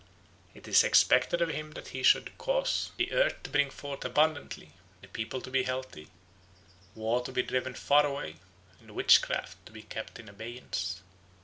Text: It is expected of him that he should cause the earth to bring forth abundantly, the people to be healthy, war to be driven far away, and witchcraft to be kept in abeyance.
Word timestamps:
It 0.55 0.67
is 0.67 0.83
expected 0.83 1.43
of 1.43 1.49
him 1.49 1.73
that 1.73 1.89
he 1.89 2.01
should 2.01 2.35
cause 2.39 2.89
the 2.97 3.11
earth 3.11 3.43
to 3.43 3.51
bring 3.51 3.69
forth 3.69 4.03
abundantly, 4.03 4.71
the 4.99 5.07
people 5.07 5.41
to 5.41 5.51
be 5.51 5.61
healthy, 5.61 6.07
war 6.95 7.21
to 7.23 7.31
be 7.31 7.43
driven 7.43 7.75
far 7.75 8.03
away, 8.07 8.37
and 8.79 8.95
witchcraft 8.95 9.63
to 9.67 9.71
be 9.71 9.83
kept 9.83 10.17
in 10.17 10.27
abeyance. 10.27 11.03